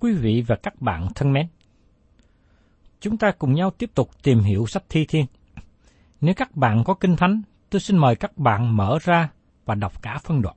[0.00, 1.46] Quý vị và các bạn thân mến,
[3.00, 5.26] chúng ta cùng nhau tiếp tục tìm hiểu sách Thi Thiên.
[6.20, 9.30] Nếu các bạn có kinh thánh, tôi xin mời các bạn mở ra
[9.64, 10.56] và đọc cả phân đoạn.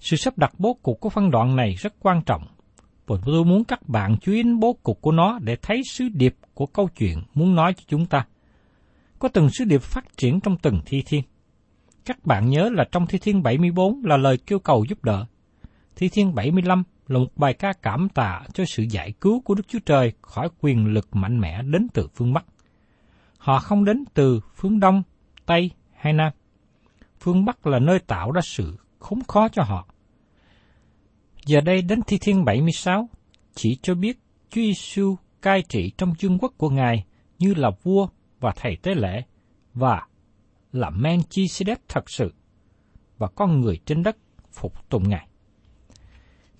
[0.00, 2.46] Sự sắp đặt bố cục của phân đoạn này rất quan trọng,
[3.06, 6.08] và tôi muốn các bạn chú ý đến bố cục của nó để thấy sứ
[6.12, 8.26] điệp của câu chuyện muốn nói cho chúng ta.
[9.18, 11.22] Có từng sứ điệp phát triển trong từng thi thiên.
[12.04, 15.26] Các bạn nhớ là trong Thi Thiên 74 là lời kêu cầu giúp đỡ.
[15.96, 19.68] Thi Thiên 75 là một bài ca cảm tạ cho sự giải cứu của Đức
[19.68, 22.44] Chúa Trời khỏi quyền lực mạnh mẽ đến từ phương Bắc.
[23.38, 25.02] Họ không đến từ phương Đông,
[25.46, 26.32] Tây hay Nam.
[27.20, 29.88] Phương Bắc là nơi tạo ra sự khốn khó cho họ.
[31.46, 33.08] Giờ đây đến Thi Thiên 76
[33.54, 34.18] chỉ cho biết
[34.50, 37.04] Chúa Giêsu cai trị trong vương quốc của Ngài
[37.38, 38.08] như là vua
[38.40, 39.22] và thầy tế lễ
[39.74, 40.06] và
[40.72, 42.34] là Melchizedek thật sự
[43.18, 44.16] và con người trên đất
[44.52, 45.28] phục tùng Ngài.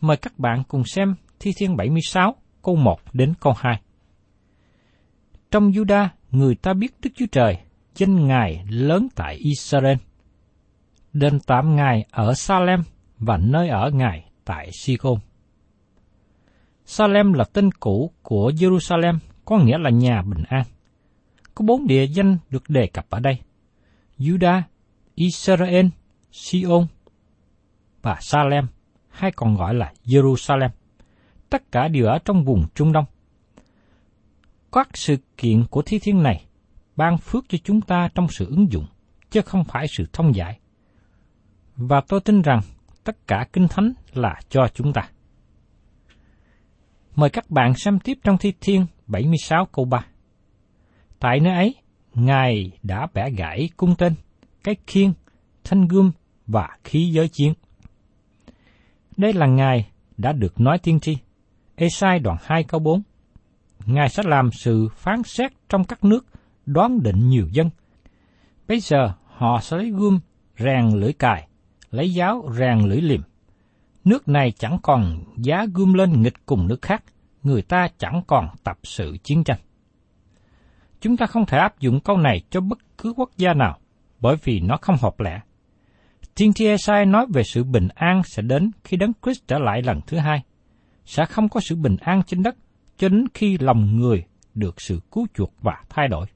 [0.07, 3.81] Mời các bạn cùng xem Thi Thiên 76 câu 1 đến câu 2.
[5.51, 7.59] Trong Juda, người ta biết Đức Chúa Trời,
[7.95, 9.97] danh Ngài lớn tại Israel.
[11.13, 12.83] Đền tạm Ngài ở Salem
[13.19, 15.19] và nơi ở Ngài tại Sikon.
[16.85, 20.65] Salem là tên cũ của Jerusalem, có nghĩa là nhà bình an.
[21.55, 23.39] Có bốn địa danh được đề cập ở đây.
[24.19, 24.63] Juda,
[25.15, 25.87] Israel,
[26.33, 26.87] Sion
[28.03, 28.67] và Salem,
[29.17, 30.69] hay còn gọi là Jerusalem.
[31.51, 33.05] Tất cả đều ở trong vùng Trung Đông.
[34.73, 36.47] Các sự kiện của thi thiên này
[36.97, 38.87] ban phước cho chúng ta trong sự ứng dụng,
[39.31, 40.59] chứ không phải sự thông giải.
[41.77, 42.61] Và tôi tin rằng
[43.05, 45.09] tất cả kinh thánh là cho chúng ta.
[47.17, 50.07] Mời các bạn xem tiếp trong Thi Thiên 76 câu 3.
[51.19, 51.75] Tại nơi ấy,
[52.15, 54.15] Ngài đã bẻ gãy cung tên,
[54.65, 55.13] cái khiên,
[55.65, 56.13] thanh gươm
[56.47, 57.53] và khí giới chiến.
[59.17, 61.19] Đây là Ngài đã được nói tiên tri.
[61.77, 63.03] Esai đoạn 2 câu 4.
[63.87, 66.27] Ngài sẽ làm sự phán xét trong các nước,
[66.67, 67.71] đoán định nhiều dân.
[68.69, 70.21] Bây giờ họ sẽ lấy gươm
[70.59, 71.49] rèn lưỡi cài,
[71.91, 73.21] lấy giáo rèn lưỡi liềm.
[74.05, 77.05] Nước này chẳng còn giá gươm lên nghịch cùng nước khác,
[77.43, 79.59] người ta chẳng còn tập sự chiến tranh.
[81.01, 83.79] Chúng ta không thể áp dụng câu này cho bất cứ quốc gia nào,
[84.21, 85.41] bởi vì nó không hợp lẽ.
[86.37, 89.83] Tiên tri Esai nói về sự bình an sẽ đến khi Đấng Christ trở lại
[89.83, 90.43] lần thứ hai.
[91.05, 92.57] Sẽ không có sự bình an trên đất
[92.97, 94.25] cho đến khi lòng người
[94.55, 96.27] được sự cứu chuộc và thay đổi.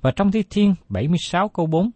[0.00, 1.90] Và trong Thi Thiên 76 câu 4,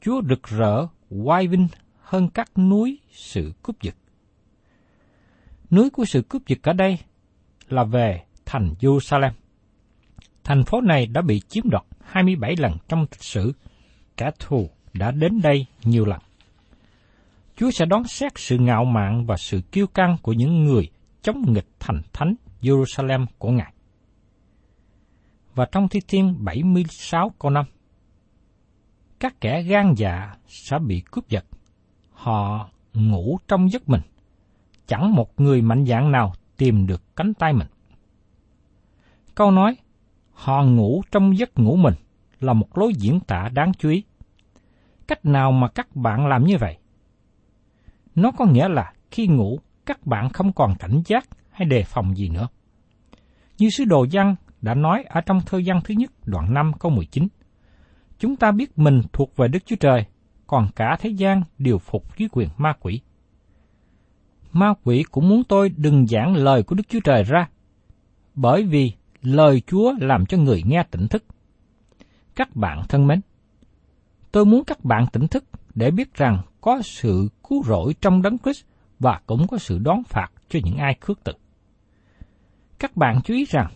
[0.00, 1.68] Chúa rực rỡ, oai vinh
[2.00, 3.94] hơn các núi sự cướp giật.
[5.70, 6.98] Núi của sự cướp giật ở đây
[7.68, 9.32] là về thành Jerusalem.
[10.44, 13.52] Thành phố này đã bị chiếm đoạt 27 lần trong lịch sử.
[14.16, 16.18] Cả thù đã đến đây nhiều lần.
[17.56, 20.90] Chúa sẽ đón xét sự ngạo mạn và sự kiêu căng của những người
[21.22, 23.72] chống nghịch thành thánh Jerusalem của Ngài.
[25.54, 27.64] Và trong Thi Thiên 76 câu 5,
[29.20, 31.44] các kẻ gan dạ sẽ bị cướp giật.
[32.12, 34.00] Họ ngủ trong giấc mình.
[34.86, 37.68] Chẳng một người mạnh dạng nào tìm được cánh tay mình.
[39.34, 39.76] Câu nói,
[40.32, 41.94] họ ngủ trong giấc ngủ mình
[42.40, 44.02] là một lối diễn tả đáng chú ý.
[45.08, 46.78] Cách nào mà các bạn làm như vậy?
[48.14, 52.16] Nó có nghĩa là khi ngủ, các bạn không còn cảnh giác hay đề phòng
[52.16, 52.48] gì nữa.
[53.58, 56.90] Như sứ đồ văn đã nói ở trong thơ văn thứ nhất đoạn 5 câu
[56.90, 57.28] 19.
[58.18, 60.04] Chúng ta biết mình thuộc về Đức Chúa Trời,
[60.46, 63.00] còn cả thế gian đều phục dưới quyền ma quỷ.
[64.52, 67.48] Ma quỷ cũng muốn tôi đừng giảng lời của Đức Chúa Trời ra,
[68.34, 68.92] bởi vì
[69.22, 71.24] lời Chúa làm cho người nghe tỉnh thức.
[72.34, 73.20] Các bạn thân mến,
[74.36, 75.44] tôi muốn các bạn tỉnh thức
[75.74, 78.64] để biết rằng có sự cứu rỗi trong đấng Christ
[78.98, 81.32] và cũng có sự đón phạt cho những ai khước từ.
[82.78, 83.66] Các bạn chú ý rằng,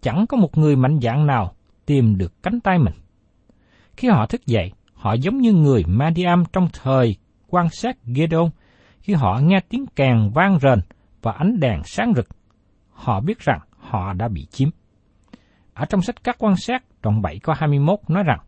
[0.00, 1.54] chẳng có một người mạnh dạn nào
[1.86, 2.94] tìm được cánh tay mình.
[3.96, 7.16] Khi họ thức dậy, họ giống như người Madiam trong thời
[7.48, 8.50] quan sát Gedon,
[9.00, 10.78] khi họ nghe tiếng kèn vang rền
[11.22, 12.28] và ánh đèn sáng rực,
[12.90, 14.68] họ biết rằng họ đã bị chiếm.
[15.74, 18.38] Ở trong sách các quan sát, đoạn 7 có 21 nói rằng,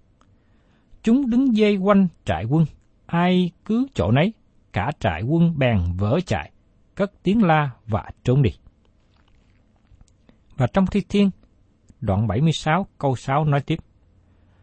[1.05, 2.65] Chúng đứng dây quanh trại quân,
[3.07, 4.33] ai cứ chỗ nấy,
[4.73, 6.51] cả trại quân bèn vỡ chạy,
[6.95, 8.51] cất tiếng la và trốn đi.
[10.57, 11.31] Và trong Thi Thiên,
[12.01, 13.79] đoạn 76 câu 6 nói tiếp,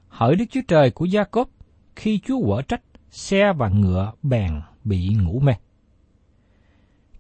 [0.07, 1.49] Hỡi Đức Chúa Trời của Gia Cốp,
[1.95, 5.53] khi Chúa quở trách, xe và ngựa bèn bị ngủ mê.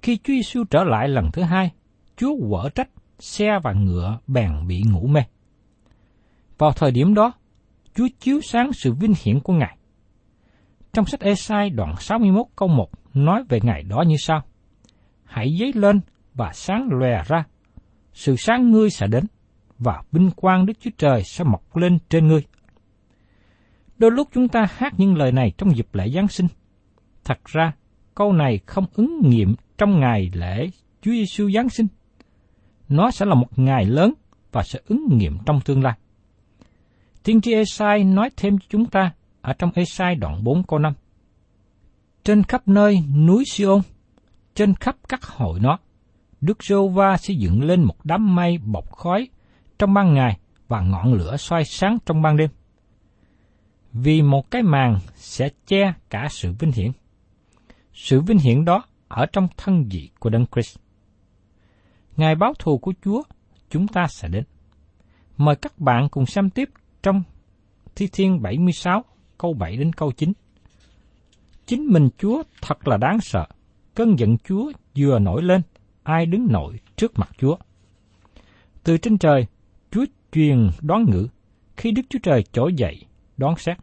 [0.01, 1.71] Khi Chúa Giêsu trở lại lần thứ hai,
[2.17, 2.89] Chúa quở trách,
[3.19, 5.21] xe và ngựa bèn bị ngủ mê.
[6.57, 7.33] Vào thời điểm đó,
[7.95, 9.77] Chúa chiếu sáng sự vinh hiển của Ngài.
[10.93, 14.41] Trong sách Esai đoạn 61 câu 1 nói về ngày đó như sau.
[15.23, 15.99] Hãy dấy lên
[16.33, 17.43] và sáng lòe ra.
[18.13, 19.23] Sự sáng ngươi sẽ đến
[19.79, 22.41] và vinh quang Đức Chúa Trời sẽ mọc lên trên ngươi.
[23.97, 26.47] Đôi lúc chúng ta hát những lời này trong dịp lễ Giáng sinh.
[27.23, 27.71] Thật ra,
[28.15, 30.69] câu này không ứng nghiệm trong ngày lễ
[31.01, 31.87] Chúa Giêsu Giáng sinh.
[32.89, 34.13] Nó sẽ là một ngày lớn
[34.51, 35.97] và sẽ ứng nghiệm trong tương lai.
[37.23, 40.93] Tiên tri Esai nói thêm cho chúng ta ở trong Esai đoạn 4 câu 5.
[42.23, 43.81] Trên khắp nơi núi Siôn,
[44.55, 45.77] trên khắp các hội nó,
[46.41, 49.29] Đức Rô Va sẽ dựng lên một đám mây bọc khói
[49.79, 52.49] trong ban ngày và ngọn lửa soi sáng trong ban đêm.
[53.93, 56.91] Vì một cái màn sẽ che cả sự vinh hiển.
[57.93, 60.77] Sự vinh hiển đó ở trong thân vị của Đấng Christ.
[62.17, 63.23] Ngày báo thù của Chúa,
[63.69, 64.43] chúng ta sẽ đến.
[65.37, 66.69] Mời các bạn cùng xem tiếp
[67.03, 67.23] trong
[67.95, 69.03] Thi Thiên 76,
[69.37, 70.33] câu 7 đến câu 9.
[71.65, 73.45] Chính mình Chúa thật là đáng sợ.
[73.95, 75.61] Cơn giận Chúa vừa nổi lên,
[76.03, 77.55] ai đứng nổi trước mặt Chúa.
[78.83, 79.45] Từ trên trời,
[79.91, 81.27] Chúa truyền đoán ngữ,
[81.77, 83.05] khi Đức Chúa Trời trỗi dậy,
[83.37, 83.77] đoán xét.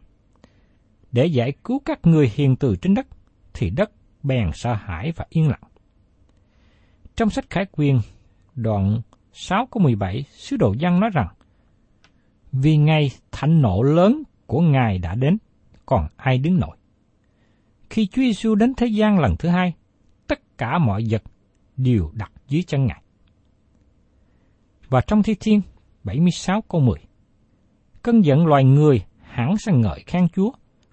[1.11, 3.07] Để giải cứu các người hiền từ trên đất,
[3.53, 3.91] thì đất
[4.23, 5.61] bèn sợ hãi và yên lặng.
[7.15, 7.99] Trong sách Khải Quyền,
[8.55, 9.01] đoạn
[9.33, 11.27] 6 câu 17, sứ đồ văn nói rằng,
[12.51, 15.37] vì ngày thạnh nộ lớn của Ngài đã đến,
[15.85, 16.77] còn ai đứng nổi.
[17.89, 19.73] Khi Chúa Giêsu đến thế gian lần thứ hai,
[20.27, 21.23] tất cả mọi vật
[21.77, 23.01] đều đặt dưới chân Ngài.
[24.89, 25.61] Và trong Thi Thiên
[26.03, 26.99] 76 câu 10,
[28.03, 30.51] Cơn giận loài người hẳn sẽ ngợi khen Chúa,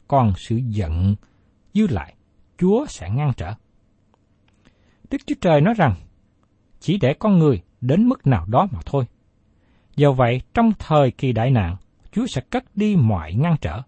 [0.09, 1.15] còn sự giận
[1.75, 2.15] dư lại,
[2.59, 3.55] Chúa sẽ ngăn trở.
[5.11, 5.95] Đức Chúa Trời nói rằng,
[6.81, 9.05] chỉ để con người đến mức nào đó mà thôi.
[9.97, 11.77] Do vậy, trong thời kỳ đại nạn,
[12.13, 13.83] Chúa sẽ cất đi mọi ngăn trở.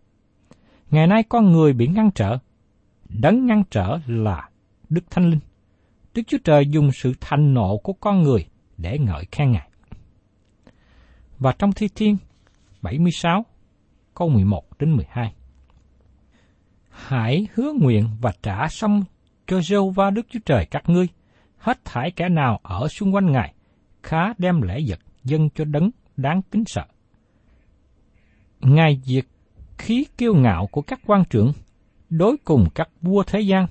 [0.91, 2.38] Ngày nay con người bị ngăn trở,
[3.09, 4.49] đấng ngăn trở là
[4.88, 5.41] Đức Thánh Linh.
[6.15, 8.47] Đức Chúa Trời dùng sự thành nộ của con người
[8.77, 9.69] để ngợi khen Ngài.
[11.38, 12.17] Và trong Thi Thiên
[12.83, 13.45] 76,
[14.15, 15.35] câu 11 đến 12.
[16.91, 19.05] Hãy hứa nguyện và trả xong
[19.47, 21.09] cho Giêsu va Đức Chúa Trời các ngươi,
[21.59, 23.55] hết thải kẻ nào ở xung quanh Ngài,
[24.03, 26.85] khá đem lễ vật dân cho đấng đáng kính sợ.
[28.61, 29.25] Ngài diệt
[29.78, 31.52] khí kiêu ngạo của các quan trưởng,
[32.11, 33.66] đối cùng các vua thế gian,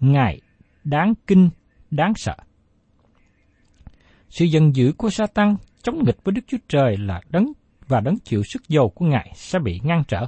[0.00, 0.40] Ngài
[0.84, 1.50] đáng kinh,
[1.90, 2.36] đáng sợ.
[4.28, 7.52] Sự giận dữ của Satan chống nghịch với Đức Chúa Trời là đấng
[7.88, 10.26] và đấng chịu sức dầu của Ngài sẽ bị ngăn trở.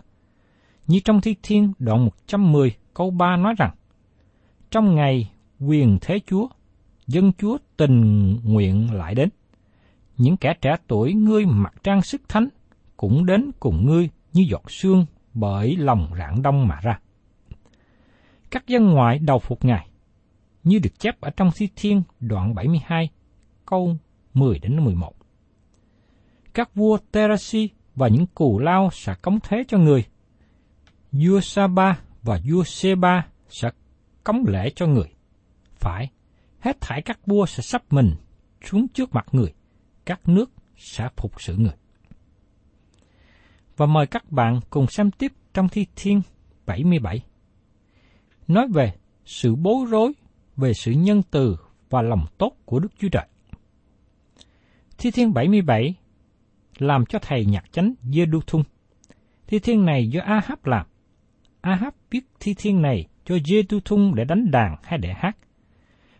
[0.86, 3.74] Như trong Thi Thiên đoạn 110 câu 3 nói rằng,
[4.70, 6.48] Trong ngày quyền thế Chúa,
[7.06, 9.28] dân Chúa tình nguyện lại đến,
[10.18, 12.48] những kẻ trẻ tuổi ngươi mặc trang sức thánh
[12.96, 17.00] cũng đến cùng ngươi như giọt sương bởi lòng rạng đông mà ra.
[18.50, 19.88] Các dân ngoại đầu phục Ngài,
[20.64, 23.08] như được chép ở trong Thi Thiên đoạn 72,
[23.66, 23.96] câu
[24.34, 25.12] 10 đến 11.
[26.54, 30.04] Các vua Terasi và những cù lao sẽ cống thế cho người.
[31.12, 33.70] Vua Saba và vua Seba sẽ
[34.24, 35.08] cống lễ cho người.
[35.74, 36.10] Phải,
[36.60, 38.14] hết thảy các vua sẽ sắp mình
[38.64, 39.52] xuống trước mặt người,
[40.08, 41.74] các nước sẽ phục sự người.
[43.76, 46.22] Và mời các bạn cùng xem tiếp trong Thi Thiên
[46.66, 47.20] 77.
[48.48, 48.92] Nói về
[49.24, 50.12] sự bối rối,
[50.56, 51.56] về sự nhân từ
[51.90, 53.26] và lòng tốt của Đức Chúa Trời.
[54.98, 55.94] Thi Thiên 77
[56.78, 58.62] làm cho thầy nhạc chánh Dê Đu Thung.
[59.46, 60.86] Thi Thiên này do Ahab làm.
[61.60, 65.36] Ahab viết thi thiên này cho Dê Đu Thung để đánh đàn hay để hát.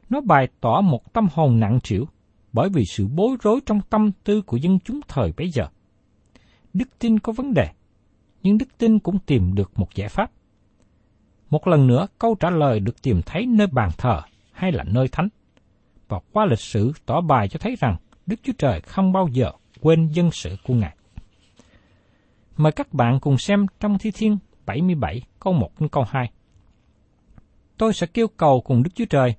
[0.08, 2.06] Nó bày tỏ một tâm hồn nặng trĩu
[2.58, 5.68] bởi vì sự bối rối trong tâm tư của dân chúng thời bấy giờ.
[6.72, 7.68] Đức tin có vấn đề,
[8.42, 10.30] nhưng đức tin cũng tìm được một giải pháp.
[11.50, 14.20] Một lần nữa, câu trả lời được tìm thấy nơi bàn thờ
[14.52, 15.28] hay là nơi thánh.
[16.08, 17.96] Và qua lịch sử tỏ bài cho thấy rằng
[18.26, 20.96] Đức Chúa Trời không bao giờ quên dân sự của Ngài.
[22.56, 26.30] Mời các bạn cùng xem trong Thi Thiên 77 câu 1 đến câu 2.
[27.76, 29.34] Tôi sẽ kêu cầu cùng Đức Chúa Trời,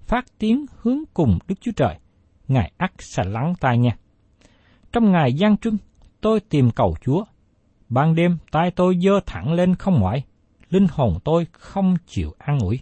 [0.00, 1.96] phát tiếng hướng cùng Đức Chúa Trời,
[2.50, 3.96] Ngài ắt sẽ lắng tai nghe.
[4.92, 5.76] Trong ngày gian trưng,
[6.20, 7.24] tôi tìm cầu Chúa.
[7.88, 10.24] Ban đêm, tay tôi dơ thẳng lên không ngoại
[10.70, 12.80] linh hồn tôi không chịu an ủi.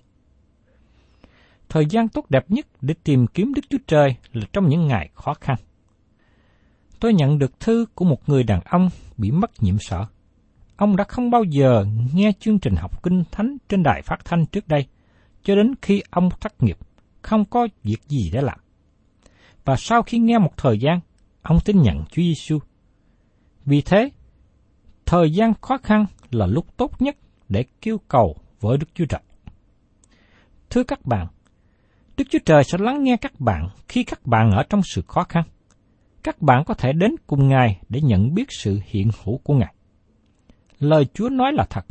[1.68, 5.10] Thời gian tốt đẹp nhất để tìm kiếm Đức Chúa Trời là trong những ngày
[5.14, 5.56] khó khăn.
[7.00, 10.04] Tôi nhận được thư của một người đàn ông bị mất nhiễm sợ.
[10.76, 11.84] Ông đã không bao giờ
[12.14, 14.86] nghe chương trình học kinh thánh trên đài phát thanh trước đây,
[15.42, 16.78] cho đến khi ông thất nghiệp,
[17.22, 18.58] không có việc gì để làm.
[19.68, 21.00] Và sau khi nghe một thời gian,
[21.42, 22.58] ông tin nhận Chúa Giêsu.
[23.64, 24.10] Vì thế,
[25.06, 27.16] thời gian khó khăn là lúc tốt nhất
[27.48, 29.20] để kêu cầu với Đức Chúa Trời.
[30.70, 31.26] Thưa các bạn,
[32.16, 35.24] Đức Chúa Trời sẽ lắng nghe các bạn khi các bạn ở trong sự khó
[35.24, 35.44] khăn.
[36.22, 39.74] Các bạn có thể đến cùng Ngài để nhận biết sự hiện hữu của Ngài.
[40.78, 41.86] Lời Chúa nói là thật,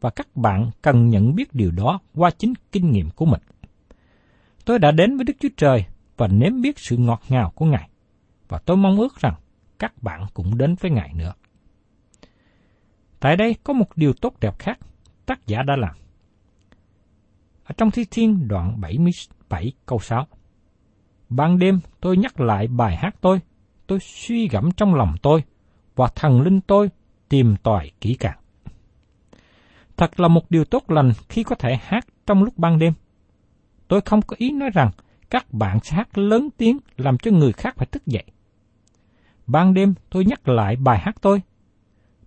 [0.00, 3.40] và các bạn cần nhận biết điều đó qua chính kinh nghiệm của mình.
[4.64, 5.84] Tôi đã đến với Đức Chúa Trời
[6.20, 7.88] và nếm biết sự ngọt ngào của Ngài,
[8.48, 9.34] và tôi mong ước rằng
[9.78, 11.32] các bạn cũng đến với Ngài nữa.
[13.20, 14.78] Tại đây có một điều tốt đẹp khác
[15.26, 15.94] tác giả đã làm.
[17.64, 20.26] Ở trong Thi Thiên đoạn 77 câu 6.
[21.28, 23.40] Ban đêm tôi nhắc lại bài hát tôi,
[23.86, 25.44] tôi suy gẫm trong lòng tôi,
[25.96, 26.90] và thần linh tôi
[27.28, 28.38] tìm tòi kỹ càng.
[29.96, 32.92] Thật là một điều tốt lành khi có thể hát trong lúc ban đêm.
[33.88, 34.90] Tôi không có ý nói rằng
[35.30, 38.24] các bạn sẽ hát lớn tiếng làm cho người khác phải thức dậy.
[39.46, 41.42] Ban đêm tôi nhắc lại bài hát tôi.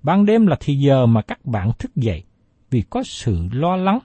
[0.02, 2.24] Ban đêm là thì giờ mà các bạn thức dậy
[2.70, 4.00] vì có sự lo lắng,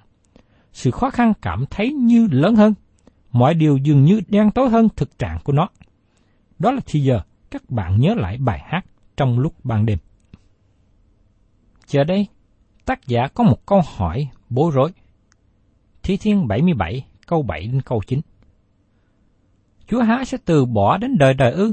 [0.73, 2.75] sự khó khăn cảm thấy như lớn hơn.
[3.31, 5.69] Mọi điều dường như đen tối hơn thực trạng của nó.
[6.59, 8.85] Đó là thì giờ các bạn nhớ lại bài hát
[9.17, 9.99] trong lúc ban đêm.
[11.87, 12.27] Giờ đây,
[12.85, 14.93] tác giả có một câu hỏi bối rối.
[16.03, 18.21] Thi Thiên 77, câu 7 đến câu 9.
[19.89, 21.73] Chúa há sẽ từ bỏ đến đời đời ư?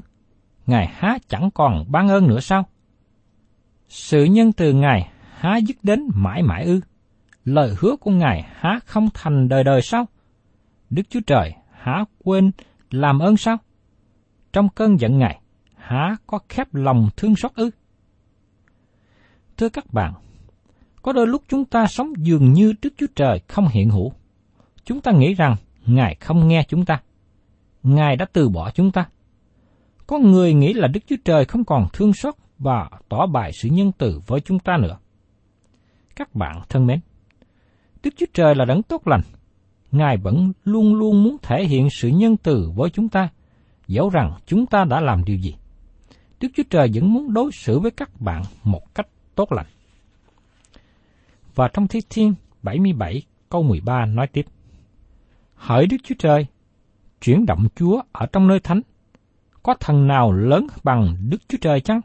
[0.65, 2.65] Ngài há chẳng còn ban ơn nữa sao?
[3.88, 6.79] Sự nhân từ Ngài há dứt đến mãi mãi ư?
[7.45, 10.05] Lời hứa của Ngài há không thành đời đời sao?
[10.89, 12.51] Đức Chúa Trời há quên
[12.91, 13.57] làm ơn sao?
[14.53, 15.39] Trong cơn giận Ngài,
[15.75, 17.69] há có khép lòng thương xót ư?
[19.57, 20.13] Thưa các bạn,
[21.01, 24.13] có đôi lúc chúng ta sống dường như Đức Chúa Trời không hiện hữu.
[24.84, 25.55] Chúng ta nghĩ rằng
[25.86, 27.01] Ngài không nghe chúng ta.
[27.86, 29.06] Ngài đã từ bỏ chúng ta.
[30.08, 33.70] Có người nghĩ là Đức Chúa Trời không còn thương xót và tỏ bài sự
[33.70, 34.98] nhân từ với chúng ta nữa.
[36.15, 37.00] Các bạn thân mến,
[38.04, 39.22] Đức Chúa Trời là đấng tốt lành.
[39.92, 43.30] Ngài vẫn luôn luôn muốn thể hiện sự nhân từ với chúng ta,
[43.88, 45.56] dẫu rằng chúng ta đã làm điều gì.
[46.39, 49.68] Đức Chúa Trời vẫn muốn đối xử với các bạn một cách tốt lành.
[51.56, 54.46] Và trong Thi Thiên 77 câu 13 nói tiếp.
[55.56, 56.48] Hỡi Đức Chúa Trời,
[57.25, 58.82] chuyển động Chúa ở trong nơi thánh,
[59.63, 62.01] có thần nào lớn bằng Đức Chúa Trời chăng?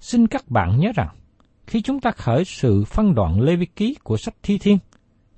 [0.00, 1.08] Xin các bạn nhớ rằng,
[1.66, 4.78] khi chúng ta khởi sự phân đoạn Lê Vi Ký của sách Thi Thiên,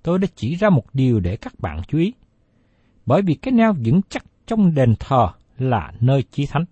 [0.03, 2.13] tôi đã chỉ ra một điều để các bạn chú ý.
[3.07, 6.65] Bởi vì cái neo vững chắc trong đền thờ là nơi chí thánh.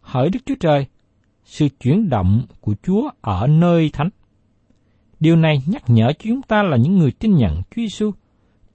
[0.00, 0.86] Hỡi Đức Chúa Trời,
[1.44, 4.08] sự chuyển động của Chúa ở nơi thánh.
[5.20, 8.12] Điều này nhắc nhở chúng ta là những người tin nhận Chúa Giêsu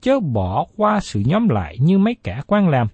[0.00, 2.86] chớ bỏ qua sự nhóm lại như mấy kẻ quan làm,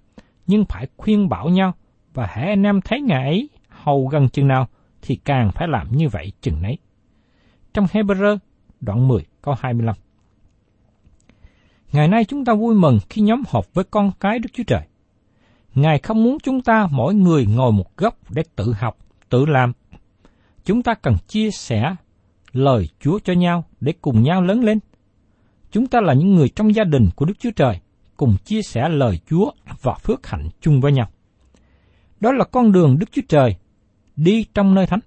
[0.46, 1.73] nhưng phải khuyên bảo nhau
[2.14, 4.68] và hãy anh em thấy Ngài ấy hầu gần chừng nào
[5.02, 6.78] thì càng phải làm như vậy chừng nấy.
[7.75, 8.38] Trong Hebrew
[8.80, 9.94] đoạn 10 câu 25
[11.92, 14.82] Ngày nay chúng ta vui mừng khi nhóm họp với con cái Đức Chúa Trời.
[15.75, 18.96] Ngài không muốn chúng ta mỗi người ngồi một góc để tự học,
[19.28, 19.73] tự làm.
[20.64, 21.94] Chúng ta cần chia sẻ
[22.52, 24.78] lời Chúa cho nhau để cùng nhau lớn lên.
[25.74, 27.80] Chúng ta là những người trong gia đình của Đức Chúa Trời,
[28.16, 29.50] cùng chia sẻ lời Chúa
[29.82, 31.08] và phước hạnh chung với nhau.
[32.20, 33.56] Đó là con đường Đức Chúa Trời
[34.16, 35.00] đi trong nơi thánh.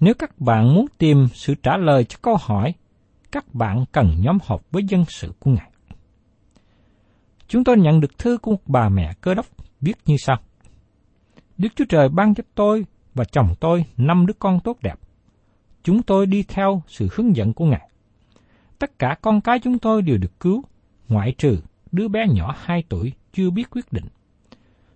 [0.00, 2.74] Nếu các bạn muốn tìm sự trả lời cho câu hỏi,
[3.32, 5.70] các bạn cần nhóm họp với dân sự của Ngài.
[7.48, 9.46] Chúng tôi nhận được thư của một bà mẹ cơ đốc
[9.80, 10.36] viết như sau.
[11.58, 14.98] Đức Chúa Trời ban cho tôi và chồng tôi năm đứa con tốt đẹp.
[15.82, 17.88] Chúng tôi đi theo sự hướng dẫn của Ngài.
[18.78, 20.64] Tất cả con cái chúng tôi đều được cứu,
[21.08, 21.60] ngoại trừ
[21.92, 24.04] đứa bé nhỏ 2 tuổi chưa biết quyết định.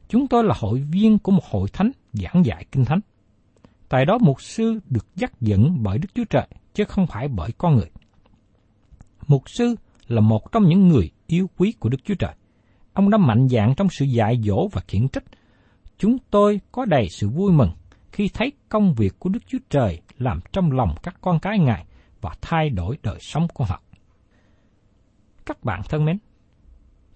[0.09, 3.01] Chúng tôi là hội viên của một hội thánh giảng dạy kinh thánh.
[3.89, 7.51] Tại đó mục sư được dắt dẫn bởi Đức Chúa Trời, chứ không phải bởi
[7.59, 7.91] con người.
[9.27, 9.75] Mục sư
[10.09, 12.35] là một trong những người yêu quý của Đức Chúa Trời.
[12.93, 15.25] Ông đã mạnh dạn trong sự dạy dỗ và khiển trách.
[15.99, 17.71] Chúng tôi có đầy sự vui mừng
[18.13, 21.85] khi thấy công việc của Đức Chúa Trời làm trong lòng các con cái Ngài
[22.23, 23.83] và thay đổi đời sống của họ.
[25.47, 26.19] Các bạn thân mến,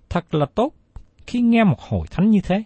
[0.08, 0.72] thật là tốt
[1.26, 2.62] khi nghe một hội thánh như thế.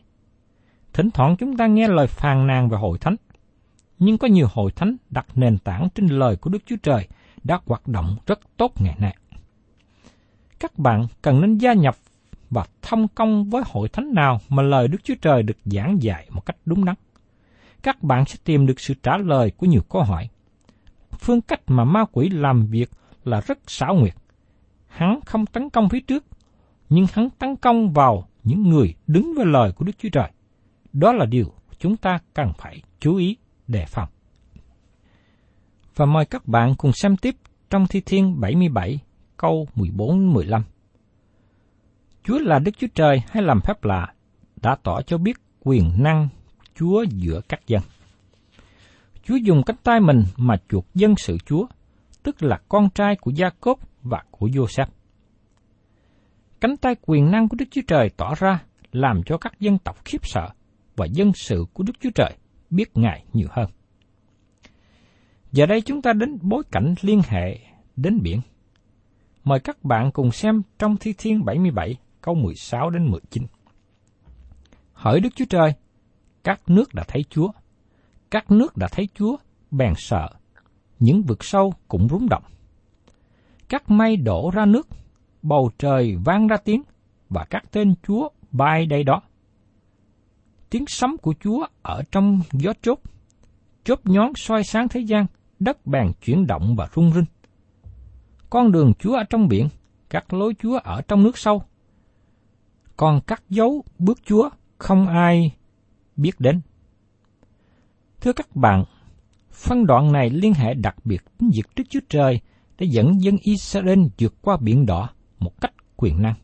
[0.92, 3.16] Thỉnh thoảng chúng ta nghe lời phàn nàn về hội thánh,
[3.98, 7.08] nhưng có nhiều hội thánh đặt nền tảng trên lời của Đức Chúa Trời
[7.44, 9.16] đã hoạt động rất tốt ngày nay.
[10.60, 11.96] Các bạn cần nên gia nhập
[12.50, 16.26] và thông công với hội thánh nào mà lời Đức Chúa Trời được giảng dạy
[16.30, 16.96] một cách đúng đắn.
[17.82, 20.28] Các bạn sẽ tìm được sự trả lời của nhiều câu hỏi.
[21.30, 22.90] Phương cách mà ma quỷ làm việc
[23.24, 24.14] là rất xảo nguyệt.
[24.86, 26.24] Hắn không tấn công phía trước,
[26.88, 30.30] nhưng hắn tấn công vào những người đứng với lời của Đức Chúa Trời.
[30.92, 33.36] Đó là điều chúng ta cần phải chú ý
[33.68, 34.08] đề phòng.
[35.96, 37.36] Và mời các bạn cùng xem tiếp
[37.70, 38.98] trong Thi Thiên 77
[39.36, 40.62] câu 14-15.
[42.24, 44.14] Chúa là Đức Chúa Trời hay làm phép lạ,
[44.62, 46.28] đã tỏ cho biết quyền năng
[46.74, 47.82] Chúa giữa các dân.
[49.30, 51.66] Chúa dùng cánh tay mình mà chuộc dân sự Chúa,
[52.22, 54.86] tức là con trai của Gia Cốp và của Joseph.
[56.60, 58.62] Cánh tay quyền năng của Đức Chúa Trời tỏ ra
[58.92, 60.48] làm cho các dân tộc khiếp sợ
[60.96, 62.36] và dân sự của Đức Chúa Trời
[62.70, 63.66] biết Ngài nhiều hơn.
[65.52, 67.58] Giờ đây chúng ta đến bối cảnh liên hệ
[67.96, 68.40] đến biển.
[69.44, 73.46] Mời các bạn cùng xem trong Thi Thiên 77 câu 16 đến 19.
[74.92, 75.72] Hỡi Đức Chúa Trời,
[76.44, 77.48] các nước đã thấy Chúa,
[78.30, 79.36] các nước đã thấy Chúa,
[79.70, 80.28] bèn sợ,
[80.98, 82.42] những vực sâu cũng rúng động.
[83.68, 84.88] Các mây đổ ra nước,
[85.42, 86.82] bầu trời vang ra tiếng,
[87.28, 89.22] và các tên Chúa bay đây đó.
[90.70, 93.00] Tiếng sấm của Chúa ở trong gió chốt,
[93.84, 95.26] chốt nhón soi sáng thế gian,
[95.58, 97.24] đất bèn chuyển động và rung rinh.
[98.50, 99.68] Con đường Chúa ở trong biển,
[100.10, 101.62] các lối Chúa ở trong nước sâu,
[102.96, 105.56] còn các dấu bước Chúa không ai
[106.16, 106.60] biết đến.
[108.20, 108.84] Thưa các bạn,
[109.52, 112.40] phân đoạn này liên hệ đặc biệt đến việc Đức Chúa Trời
[112.78, 116.34] đã dẫn dân Israel vượt qua biển đỏ một cách quyền năng.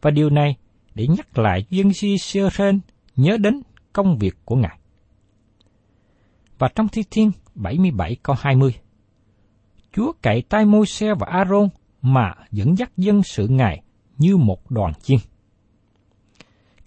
[0.00, 0.56] Và điều này
[0.94, 2.76] để nhắc lại dân Israel
[3.16, 3.60] nhớ đến
[3.92, 4.78] công việc của Ngài.
[6.58, 8.74] Và trong Thi Thiên 77 câu 20,
[9.92, 11.68] Chúa cậy tay Môi-se và A-rôn
[12.02, 13.82] mà dẫn dắt dân sự Ngài
[14.18, 15.18] như một đoàn chiên.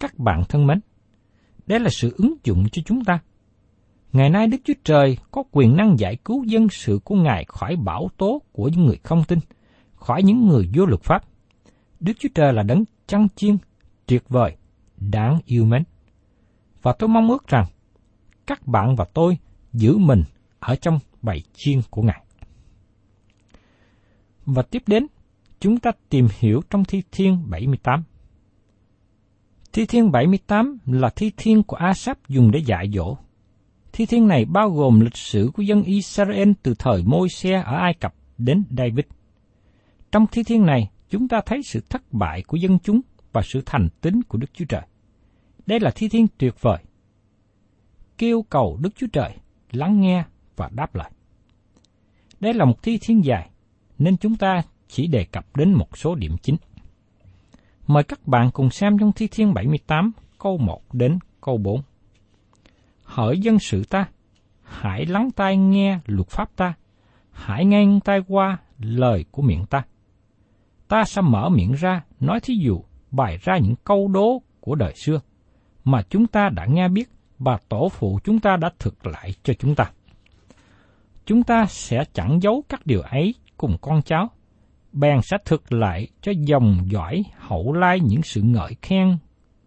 [0.00, 0.80] Các bạn thân mến,
[1.66, 3.18] đây là sự ứng dụng cho chúng ta.
[4.14, 7.76] Ngày nay Đức Chúa Trời có quyền năng giải cứu dân sự của Ngài khỏi
[7.76, 9.38] bảo tố của những người không tin,
[9.94, 11.24] khỏi những người vô luật pháp.
[12.00, 13.56] Đức Chúa Trời là đấng chăn chiên,
[14.06, 14.56] tuyệt vời,
[14.96, 15.82] đáng yêu mến.
[16.82, 17.66] Và tôi mong ước rằng
[18.46, 19.38] các bạn và tôi
[19.72, 20.22] giữ mình
[20.58, 22.24] ở trong bầy chiên của Ngài.
[24.46, 25.06] Và tiếp đến,
[25.60, 28.02] chúng ta tìm hiểu trong Thi Thiên 78.
[29.72, 33.16] Thi Thiên 78 là thi thiên của Asap dùng để dạy dỗ.
[33.96, 37.94] Thi thiên này bao gồm lịch sử của dân Israel từ thời Môi-se ở Ai
[37.94, 39.04] Cập đến David.
[40.12, 43.00] Trong thi thiên này, chúng ta thấy sự thất bại của dân chúng
[43.32, 44.82] và sự thành tín của Đức Chúa Trời.
[45.66, 46.78] Đây là thi thiên tuyệt vời.
[48.18, 49.34] Kêu cầu Đức Chúa Trời,
[49.72, 50.24] lắng nghe
[50.56, 51.10] và đáp lời.
[52.40, 53.50] Đây là một thi thiên dài,
[53.98, 56.56] nên chúng ta chỉ đề cập đến một số điểm chính.
[57.86, 61.82] Mời các bạn cùng xem trong Thi Thiên 78 câu 1 đến câu 4.
[63.14, 64.06] Hỡi dân sự ta,
[64.62, 66.74] hãy lắng tai nghe luật pháp ta,
[67.30, 69.82] hãy nghe tai qua lời của miệng ta.
[70.88, 74.92] Ta sẽ mở miệng ra, nói thí dụ, bày ra những câu đố của đời
[74.94, 75.20] xưa,
[75.84, 79.54] mà chúng ta đã nghe biết và tổ phụ chúng ta đã thực lại cho
[79.58, 79.90] chúng ta.
[81.26, 84.30] Chúng ta sẽ chẳng giấu các điều ấy cùng con cháu,
[84.92, 89.16] bèn sẽ thực lại cho dòng dõi hậu lai những sự ngợi khen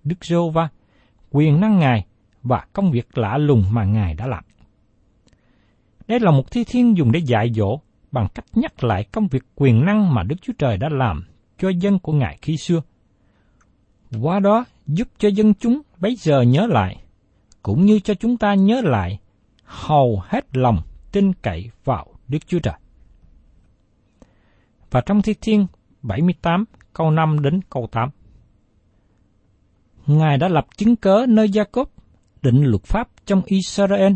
[0.04, 0.70] Đức giô va
[1.32, 2.06] quyền năng Ngài
[2.48, 4.44] và công việc lạ lùng mà Ngài đã làm.
[6.08, 7.80] Đây là một thi thiên dùng để dạy dỗ
[8.12, 11.26] bằng cách nhắc lại công việc quyền năng mà Đức Chúa Trời đã làm
[11.58, 12.82] cho dân của Ngài khi xưa.
[14.22, 17.04] Qua đó giúp cho dân chúng bấy giờ nhớ lại,
[17.64, 19.20] cũng như cho chúng ta nhớ lại
[19.64, 20.82] hầu hết lòng
[21.12, 22.76] tin cậy vào Đức Chúa Trời.
[24.92, 25.68] Và trong Thi Thiên
[26.02, 28.10] 78 câu 5 đến câu 8.
[30.08, 31.90] Ngài đã lập chứng cớ nơi Gia Cốp,
[32.42, 34.14] định luật pháp trong Israel,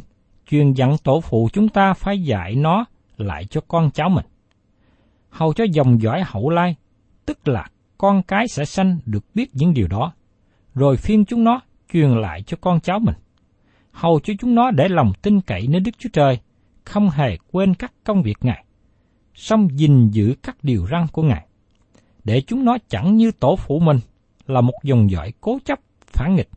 [0.50, 2.86] truyền dặn tổ phụ chúng ta phải dạy nó
[3.18, 4.26] lại cho con cháu mình.
[5.30, 6.76] Hầu cho dòng dõi hậu lai,
[7.26, 7.66] tức là
[7.98, 10.14] con cái sẽ sanh được biết những điều đó,
[10.74, 11.62] rồi phiên chúng nó
[11.94, 13.16] truyền lại cho con cháu mình.
[13.92, 16.40] Hầu cho chúng nó để lòng tin cậy nơi Đức Chúa Trời,
[16.86, 18.66] không hề quên các công việc Ngài,
[19.34, 21.48] song gìn giữ các điều răn của Ngài,
[22.24, 23.98] để chúng nó chẳng như tổ phụ mình
[24.48, 26.50] là một dòng dõi cố chấp, phản nghịch,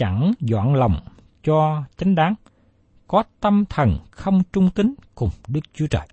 [0.00, 1.00] chẳng dọn lòng
[1.42, 2.34] cho chánh đáng,
[3.08, 6.06] có tâm thần không trung tính cùng Đức Chúa Trời.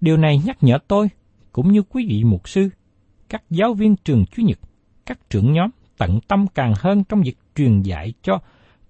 [0.00, 1.08] Điều này nhắc nhở tôi,
[1.52, 2.68] cũng như quý vị mục sư,
[3.28, 4.58] các giáo viên trường Chúa Nhật,
[5.06, 8.40] các trưởng nhóm tận tâm càng hơn trong việc truyền dạy cho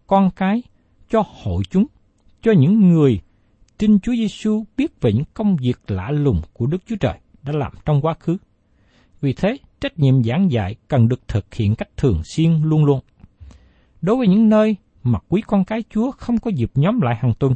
[0.06, 0.62] con cái,
[1.10, 1.86] cho hội chúng,
[2.42, 3.20] cho những người
[3.78, 7.52] tin Chúa Giêsu biết về những công việc lạ lùng của Đức Chúa Trời đã
[7.52, 8.36] làm trong quá khứ.
[9.20, 13.00] Vì thế, trách nhiệm giảng dạy cần được thực hiện cách thường xuyên luôn luôn.
[14.02, 17.34] Đối với những nơi mà quý con cái Chúa không có dịp nhóm lại hàng
[17.38, 17.54] tuần,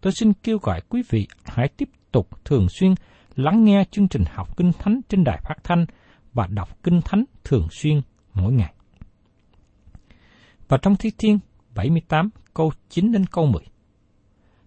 [0.00, 2.94] tôi xin kêu gọi quý vị hãy tiếp tục thường xuyên
[3.36, 5.86] lắng nghe chương trình học Kinh Thánh trên đài phát thanh
[6.32, 8.00] và đọc Kinh Thánh thường xuyên
[8.34, 8.74] mỗi ngày.
[10.68, 11.38] Và trong Thi Thiên
[11.74, 13.62] 78 câu 9 đến câu 10.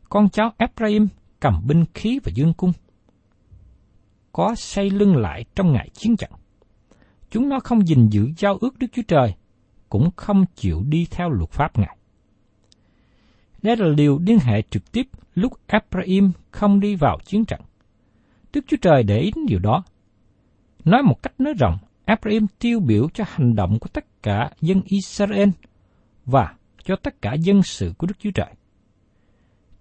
[0.10, 1.08] Con cháu Ephraim
[1.40, 2.72] cầm binh khí và dương cung.
[4.32, 6.32] Có xây lưng lại trong ngày chiến trận.
[7.34, 9.34] Chúng nó không gìn giữ giao ước Đức Chúa Trời,
[9.90, 11.98] cũng không chịu đi theo luật pháp Ngài.
[13.62, 17.62] Đây là điều liên hệ trực tiếp lúc Ephraim không đi vào chiến trận.
[18.54, 19.84] Đức Chúa Trời để ý đến điều đó.
[20.86, 24.82] Nói một cách nói rộng, Ephraim tiêu biểu cho hành động của tất cả dân
[24.86, 25.50] Israel
[26.26, 28.54] và cho tất cả dân sự của Đức Chúa Trời.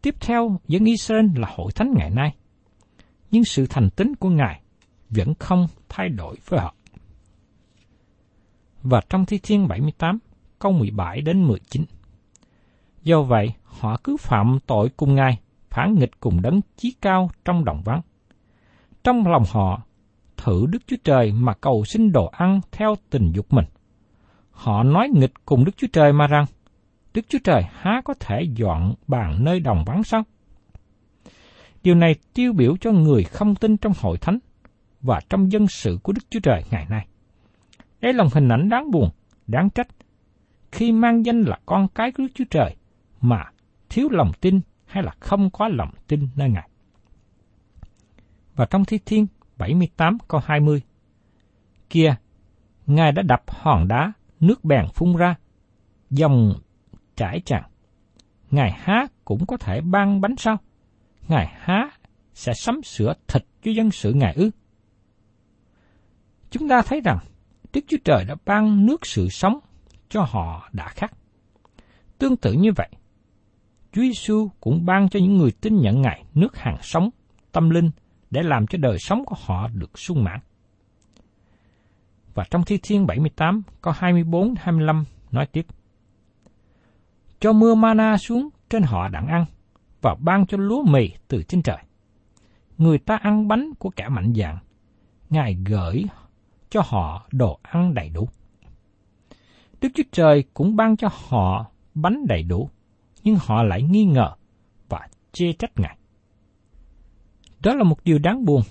[0.02, 2.34] Tiếp theo, dân Israel là hội thánh ngày nay.
[3.30, 4.60] Nhưng sự thành tín của Ngài
[5.10, 6.74] vẫn không thay đổi với họ.
[8.82, 10.18] Và trong Thi Thiên 78,
[10.58, 11.84] câu 17 đến 19.
[13.02, 15.40] Do vậy, họ cứ phạm tội cùng Ngài,
[15.70, 18.00] phản nghịch cùng đấng chí cao trong đồng vắng.
[19.04, 19.82] Trong lòng họ,
[20.36, 23.64] thử Đức Chúa Trời mà cầu xin đồ ăn theo tình dục mình.
[24.50, 26.44] Họ nói nghịch cùng Đức Chúa Trời mà rằng,
[27.14, 30.22] Đức Chúa Trời há có thể dọn bàn nơi đồng vắng sao?
[31.82, 34.38] Điều này tiêu biểu cho người không tin trong hội thánh
[35.00, 37.06] và trong dân sự của Đức Chúa Trời ngày nay.
[38.02, 39.10] Đây là hình ảnh đáng buồn,
[39.46, 39.88] đáng trách,
[40.72, 42.76] khi mang danh là con cái của Đức Chúa Trời
[43.20, 43.44] mà
[43.88, 46.68] thiếu lòng tin hay là không có lòng tin nơi Ngài.
[48.54, 50.82] Và trong Thi Thiên 78 câu 20,
[51.90, 52.14] Kia,
[52.86, 55.34] Ngài đã đập hòn đá, nước bèn phun ra,
[56.10, 56.54] dòng
[57.16, 57.62] trải tràn.
[58.50, 60.56] Ngài há cũng có thể ban bánh sao?
[61.28, 61.90] Ngài há
[62.34, 64.50] sẽ sắm sửa thịt cho dân sự Ngài ư?
[66.50, 67.18] Chúng ta thấy rằng
[67.72, 69.58] Đức Chúa Trời đã ban nước sự sống
[70.08, 71.12] cho họ đã khắc.
[72.18, 72.88] Tương tự như vậy,
[73.92, 77.10] Chúa Giêsu cũng ban cho những người tin nhận Ngài nước hàng sống,
[77.52, 77.90] tâm linh
[78.30, 80.40] để làm cho đời sống của họ được sung mãn.
[82.34, 85.66] Và trong Thi Thiên 78 có 24-25 nói tiếp.
[87.40, 89.44] Cho mưa mana xuống trên họ đặng ăn,
[90.00, 91.78] và ban cho lúa mì từ trên trời.
[92.78, 94.58] Người ta ăn bánh của kẻ mạnh dạng,
[95.30, 96.04] Ngài gửi
[96.72, 98.28] cho họ đồ ăn đầy đủ.
[99.80, 102.70] Đức Chúa Trời cũng ban cho họ bánh đầy đủ,
[103.22, 104.34] nhưng họ lại nghi ngờ
[104.88, 105.98] và chê trách Ngài.
[107.60, 108.62] Đó là một điều đáng buồn,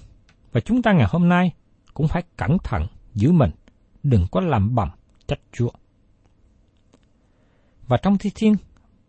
[0.52, 1.54] và chúng ta ngày hôm nay
[1.94, 3.52] cũng phải cẩn thận giữ mình,
[4.04, 4.90] đừng có làm bầm
[5.28, 5.72] trách Chúa.
[7.88, 8.56] Và trong Thi Thiên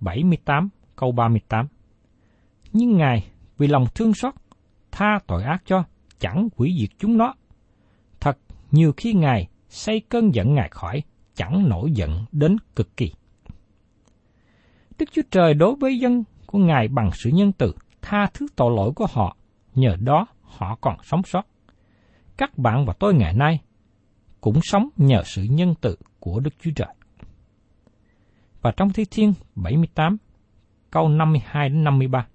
[0.00, 1.66] 78 câu 38
[2.72, 4.34] Nhưng Ngài vì lòng thương xót
[4.90, 5.84] tha tội ác cho,
[6.18, 7.34] chẳng hủy diệt chúng nó.
[8.72, 11.02] Nhiều khi Ngài xây cơn giận Ngài khỏi,
[11.34, 13.12] chẳng nổi giận đến cực kỳ.
[14.98, 18.72] Đức Chúa Trời đối với dân của Ngài bằng sự nhân từ, tha thứ tội
[18.76, 19.36] lỗi của họ,
[19.74, 21.46] nhờ đó họ còn sống sót.
[22.36, 23.60] Các bạn và tôi ngày nay
[24.40, 26.94] cũng sống nhờ sự nhân từ của Đức Chúa Trời.
[28.62, 30.16] và trong Thi Thiên 78,
[30.90, 32.26] câu 52 đến 53.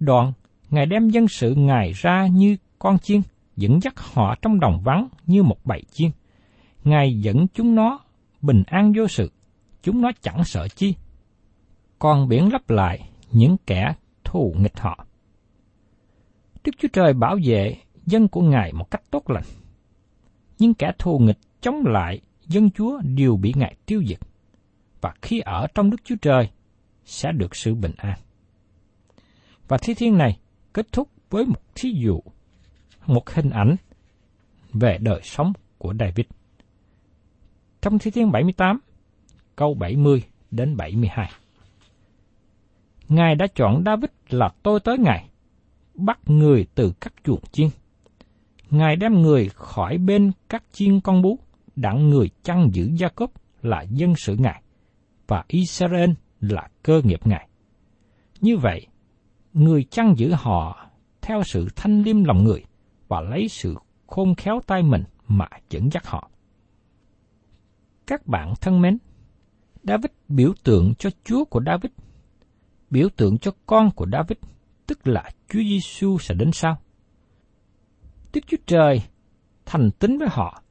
[0.00, 0.32] Đoạn,
[0.70, 3.20] Ngài đem dân sự Ngài ra như con chiên,
[3.58, 6.10] dẫn dắt họ trong đồng vắng như một bầy chiên.
[6.84, 8.00] Ngài dẫn chúng nó
[8.40, 9.30] bình an vô sự,
[9.82, 10.94] chúng nó chẳng sợ chi.
[11.98, 13.94] Còn biển lấp lại những kẻ
[14.24, 15.06] thù nghịch họ.
[16.64, 19.44] Đức Chúa Trời bảo vệ dân của Ngài một cách tốt lành.
[20.58, 24.18] Nhưng kẻ thù nghịch chống lại dân Chúa đều bị Ngài tiêu diệt.
[25.00, 26.50] Và khi ở trong Đức Chúa Trời,
[27.04, 28.18] sẽ được sự bình an.
[29.68, 30.38] Và thi thiên này
[30.72, 32.20] kết thúc với một thí dụ,
[33.08, 33.76] một hình ảnh
[34.72, 36.26] về đời sống của David.
[37.80, 38.80] Trong thi thiên 78,
[39.56, 41.30] câu 70 đến 72.
[43.08, 45.28] Ngài đã chọn David là tôi tới Ngài,
[45.94, 47.68] bắt người từ các chuồng chiên.
[48.70, 51.38] Ngài đem người khỏi bên các chiên con bú,
[51.76, 53.30] đặng người chăn giữ gia cốp
[53.62, 54.62] là dân sự Ngài,
[55.26, 57.48] và Israel là cơ nghiệp Ngài.
[58.40, 58.86] Như vậy,
[59.52, 60.90] người chăn giữ họ
[61.20, 62.64] theo sự thanh liêm lòng người
[63.08, 63.74] và lấy sự
[64.06, 66.30] khôn khéo tay mình mà dẫn dắt họ.
[68.06, 68.98] Các bạn thân mến,
[69.82, 71.92] David biểu tượng cho Chúa của David,
[72.90, 74.38] biểu tượng cho con của David,
[74.86, 76.78] tức là Chúa Giêsu sẽ đến sau.
[78.32, 79.02] Đức Chúa Trời
[79.66, 80.62] thành tín với họ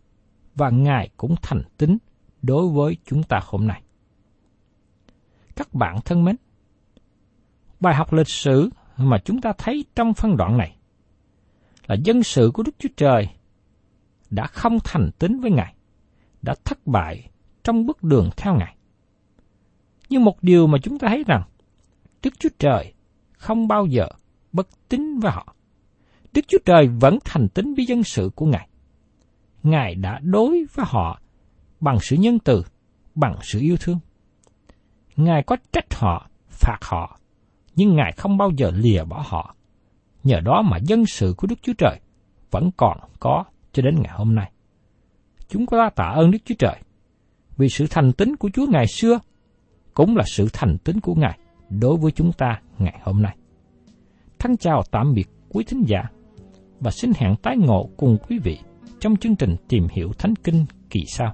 [0.56, 1.98] và Ngài cũng thành tín
[2.42, 3.82] đối với chúng ta hôm nay.
[5.56, 6.36] Các bạn thân mến,
[7.80, 10.77] bài học lịch sử mà chúng ta thấy trong phân đoạn này
[11.88, 13.30] là dân sự của Đức Chúa Trời
[14.30, 15.74] đã không thành tín với Ngài,
[16.42, 17.30] đã thất bại
[17.64, 18.76] trong bước đường theo Ngài.
[20.10, 21.44] Nhưng một điều mà chúng ta thấy rằng,
[22.24, 22.94] Đức Chúa Trời
[23.32, 24.08] không bao giờ
[24.54, 25.56] bất tín với họ.
[26.34, 28.70] Đức Chúa Trời vẫn thành tín với dân sự của Ngài.
[29.64, 31.22] Ngài đã đối với họ
[31.80, 32.64] bằng sự nhân từ,
[33.16, 34.00] bằng sự yêu thương.
[35.16, 37.20] Ngài có trách họ, phạt họ,
[37.76, 39.56] nhưng Ngài không bao giờ lìa bỏ họ.
[40.28, 42.00] Nhờ đó mà dân sự của Đức Chúa Trời
[42.52, 44.52] vẫn còn có cho đến ngày hôm nay.
[45.48, 46.76] Chúng ta tạ ơn Đức Chúa Trời,
[47.58, 49.20] vì sự thành tín của Chúa ngày xưa
[49.94, 53.38] cũng là sự thành tín của Ngài đối với chúng ta ngày hôm nay.
[54.40, 56.04] Thân chào tạm biệt quý thính giả
[56.80, 58.60] và xin hẹn tái ngộ cùng quý vị
[59.00, 61.34] trong chương trình tìm hiểu Thánh Kinh kỳ sau.